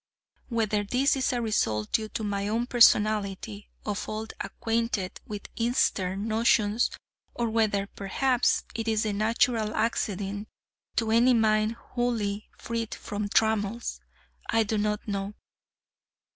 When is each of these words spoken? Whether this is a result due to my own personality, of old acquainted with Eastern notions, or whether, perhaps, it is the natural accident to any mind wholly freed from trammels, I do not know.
Whether 0.49 0.83
this 0.83 1.15
is 1.15 1.31
a 1.31 1.43
result 1.43 1.91
due 1.91 2.09
to 2.09 2.23
my 2.23 2.47
own 2.47 2.65
personality, 2.65 3.69
of 3.85 4.09
old 4.09 4.33
acquainted 4.39 5.21
with 5.27 5.43
Eastern 5.55 6.27
notions, 6.27 6.89
or 7.35 7.51
whether, 7.51 7.85
perhaps, 7.85 8.63
it 8.73 8.87
is 8.87 9.03
the 9.03 9.13
natural 9.13 9.75
accident 9.75 10.47
to 10.95 11.11
any 11.11 11.35
mind 11.35 11.73
wholly 11.73 12.49
freed 12.57 12.95
from 12.95 13.29
trammels, 13.29 13.99
I 14.49 14.63
do 14.63 14.79
not 14.79 15.07
know. 15.07 15.35